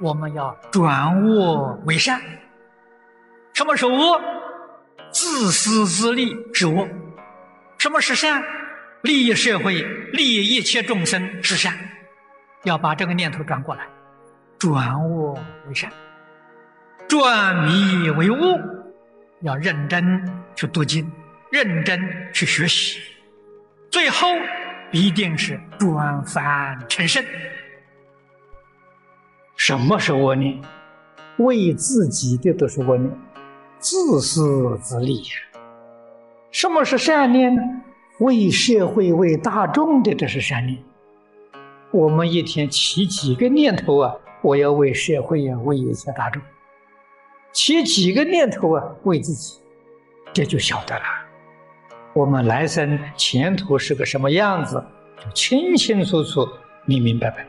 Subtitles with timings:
[0.00, 2.20] 我们要转恶为善。
[3.52, 4.20] 什么是恶？
[5.10, 6.88] 自私自利是恶。
[7.78, 8.42] 什么是善？
[9.02, 11.72] 利益社会、利益一切众生是善。
[12.64, 13.86] 要把这个念头转过来，
[14.58, 15.34] 转恶
[15.68, 15.92] 为善，
[17.06, 18.58] 转迷为悟。
[19.42, 21.12] 要认真去读经，
[21.50, 22.00] 认真
[22.32, 22.98] 去学习，
[23.90, 24.28] 最后
[24.90, 27.22] 必定是转凡成圣。
[29.56, 30.60] 什么是恶念？
[31.38, 33.10] 为自己的都是恶念，
[33.78, 35.30] 自私自利呀。
[36.50, 37.62] 什么是善念呢？
[38.20, 40.78] 为社会、为大众的，这是善念。
[41.90, 44.14] 我们一天起几个念头啊？
[44.42, 46.42] 我要为社会呀，为一切大众。
[47.52, 48.84] 起几个念头啊？
[49.04, 49.58] 为自己，
[50.32, 51.02] 这就晓得了。
[52.12, 54.84] 我们来生前途是个什么样子，
[55.18, 56.46] 就清清楚楚、
[56.84, 57.46] 明明白白。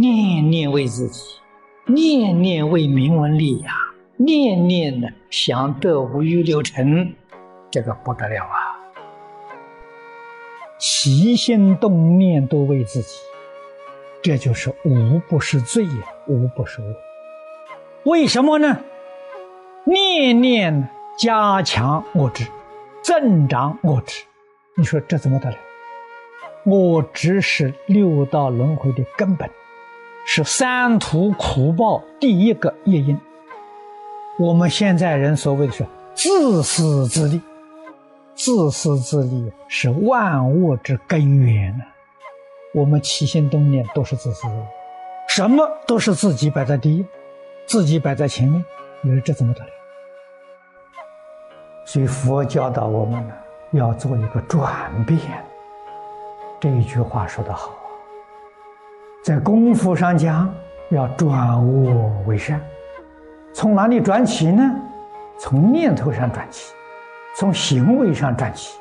[0.00, 1.40] 念念为自己，
[1.86, 3.72] 念念为名闻利呀，
[4.16, 7.16] 念念呢想得五欲六尘，
[7.68, 8.78] 这个不得了啊！
[10.78, 13.16] 起心动念都为自己，
[14.22, 15.90] 这就是无不是罪呀，
[16.28, 16.94] 无不是恶。
[18.04, 18.78] 为什么呢？
[19.84, 22.44] 念念加强我执，
[23.02, 24.22] 增长我执，
[24.76, 25.56] 你说这怎么得了？
[26.64, 29.50] 我执是六道轮回的根本，
[30.30, 33.18] 是三途苦报第一个业因。
[34.38, 37.40] 我们现在人所谓的是自私自利，
[38.34, 41.84] 自私自利是万物之根源呢。
[42.74, 44.46] 我们起心动念都是自私，
[45.30, 47.06] 什么都是自己摆在第一。
[47.64, 48.62] 自己摆在前面，
[49.00, 49.70] 你说这怎么得了？
[51.86, 53.34] 所以佛教导我们呢，
[53.70, 55.18] 要做一个转变。
[56.60, 57.74] 这一句话说得好，
[59.28, 60.50] 在功夫上讲，
[60.88, 62.58] 要转恶为善。
[63.52, 64.74] 从哪里转起呢？
[65.36, 66.72] 从念头上转起，
[67.36, 68.78] 从行为上转起。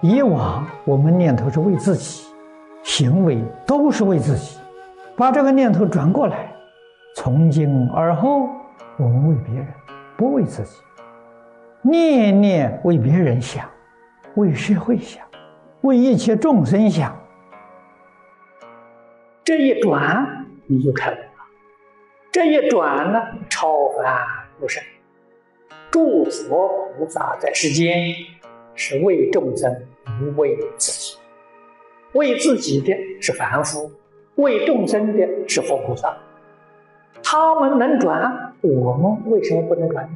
[0.00, 2.28] 以往我们念头是为自己，
[2.82, 4.58] 行为都是为自己，
[5.18, 6.50] 把这个念头转过来。
[7.14, 8.48] 从今而后，
[8.96, 9.66] 我们为别人，
[10.16, 10.78] 不为自己，
[11.82, 13.66] 念念为别人想，
[14.36, 15.22] 为社会想，
[15.82, 17.14] 为一切众生想。
[19.46, 21.20] 这一转，你就开悟了。
[22.32, 24.26] 这一转呢，超凡
[24.58, 24.82] 入圣。
[25.88, 28.12] 诸佛菩萨在世间
[28.74, 29.86] 是为众生，
[30.18, 31.16] 不为自己。
[32.14, 33.92] 为自己的是凡夫，
[34.34, 36.16] 为众生的是佛菩萨。
[37.22, 40.10] 他们能转，我们为什么不能转？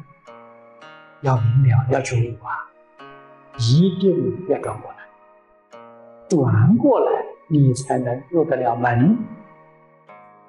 [1.20, 2.66] 要明了，要觉悟啊！
[3.58, 5.78] 一定要转过来，
[6.28, 9.18] 转过来，你才能入得了门。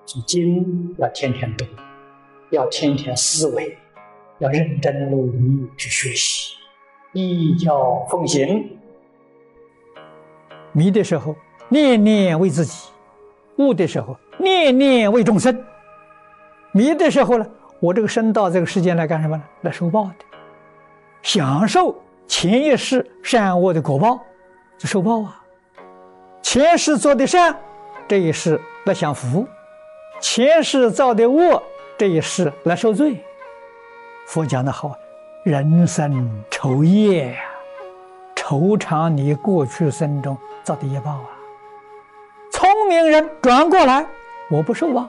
[0.06, 1.66] 所以经要天天读，
[2.52, 3.76] 要天天思维，
[4.38, 6.54] 要认真努力去学习，
[7.14, 8.78] 依教奉行。
[10.74, 11.36] 迷的时候，
[11.70, 12.92] 念念为自己；
[13.58, 15.64] 悟的时候，念念为众生。
[16.72, 17.46] 迷的时候呢，
[17.80, 19.44] 我这个生到这个世间来干什么呢？
[19.62, 20.16] 来受报的，
[21.24, 24.20] 享受前一世善恶的果报，
[24.78, 25.41] 就受报啊。
[26.54, 27.58] 前世做的善，
[28.10, 29.48] 这一世来享福；
[30.20, 31.64] 前世造的恶，
[31.98, 33.24] 这一世来受罪。
[34.28, 34.94] 佛讲的好，
[35.46, 37.40] 人生愁业呀，
[38.36, 41.30] 愁偿你过去生中造的业报啊。
[42.52, 44.06] 聪明人转过来，
[44.50, 45.08] 我不受报。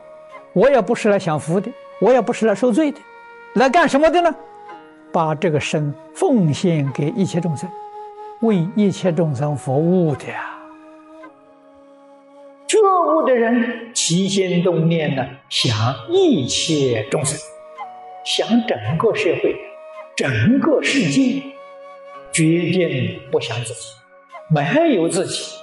[0.52, 1.68] 我也不是来享福的，
[2.00, 3.00] 我也不是来受罪的，
[3.54, 4.32] 来干什么的呢？
[5.10, 7.68] 把这个身奉献给一切众生，
[8.42, 10.50] 为一切众生服务的呀。
[12.82, 15.72] 觉悟的人起心动念呢，想
[16.08, 17.38] 一切众生，
[18.24, 19.54] 想整个社会，
[20.16, 21.40] 整个世界，
[22.32, 23.94] 决定不想自己，
[24.50, 25.54] 没有自己，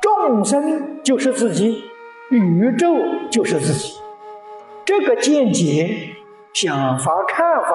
[0.00, 1.82] 众生就是自己，
[2.30, 2.94] 宇宙
[3.32, 3.94] 就是自己。
[4.84, 6.10] 这个见解、
[6.52, 7.74] 想法、看法，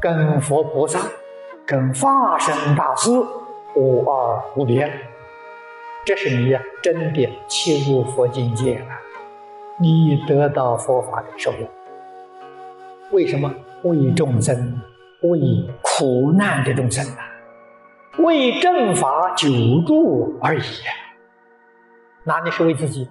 [0.00, 0.98] 跟佛菩萨、
[1.66, 3.10] 跟化身大师
[3.74, 4.90] 无二无别。
[6.10, 8.86] 这是你真的切入佛境界了，
[9.78, 11.68] 你得到佛法的受用。
[13.12, 13.54] 为什么？
[13.84, 14.80] 为众生，
[15.22, 15.38] 为
[15.82, 17.30] 苦难的众生啊，
[18.18, 19.48] 为正法久
[19.86, 20.62] 住而已。
[22.24, 23.08] 哪里是为自己？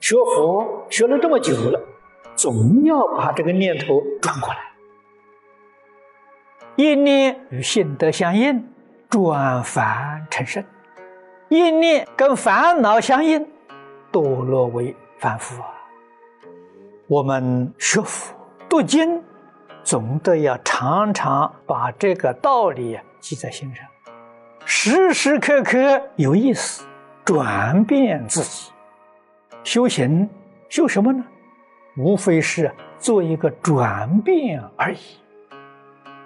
[0.00, 1.80] 学佛学了这么久了，
[2.36, 4.58] 总要把这个念头转过来。
[6.76, 8.68] 一念与性德相应，
[9.08, 10.62] 转凡成圣；
[11.48, 13.46] 意念跟烦恼相应，
[14.12, 15.68] 堕落为凡夫啊。
[17.06, 18.34] 我们学佛
[18.68, 19.22] 读经，
[19.82, 23.86] 总得要常常把这个道理记在心上，
[24.66, 26.86] 时时刻刻有意思，
[27.24, 28.70] 转变自己。
[29.64, 30.28] 修行
[30.68, 31.24] 修什么呢？
[31.96, 34.98] 无非是做一个转变而已，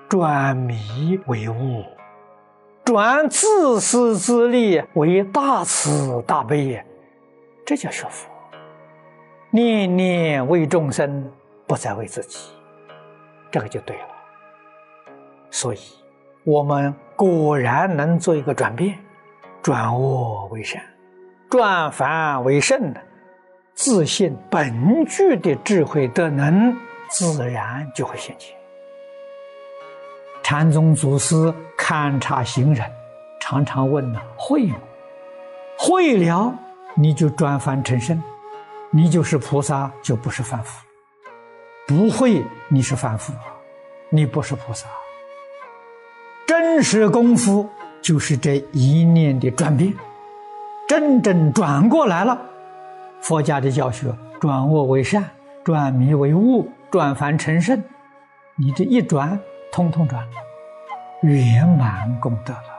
[0.08, 1.84] 转迷为悟，
[2.92, 6.84] 转自私自利为大慈大悲，
[7.64, 8.28] 这叫学佛。
[9.50, 11.32] 念念为众生，
[11.66, 12.50] 不再为自己，
[13.50, 14.02] 这个就对了。
[15.50, 15.78] 所以，
[16.44, 18.98] 我们果然能做一个转变，
[19.62, 20.82] 转恶为善，
[21.48, 23.00] 转凡为圣的，
[23.72, 26.76] 自信本具的智慧德能，
[27.08, 28.54] 自然就会现前。
[30.42, 32.88] 禅宗祖师勘察行人，
[33.40, 34.76] 常常问呢：会吗？
[35.76, 36.54] 会了，
[36.94, 38.22] 你就转凡成圣。
[38.92, 40.86] 你就是菩萨，就不是凡夫。
[41.88, 43.32] 不会，你是凡夫，
[44.10, 44.86] 你不是菩萨。
[46.46, 47.68] 真实功夫
[48.00, 49.92] 就是这一念的转变，
[50.86, 52.40] 真正转过来了。
[53.20, 54.06] 佛家的教学，
[54.40, 55.28] 转恶为善，
[55.64, 57.82] 转迷为悟，转凡成圣。
[58.54, 59.36] 你这一转，
[59.72, 60.32] 通通转了，
[61.22, 62.71] 圆满功德了。